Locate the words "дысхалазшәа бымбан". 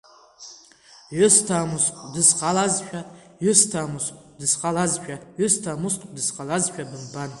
6.15-7.29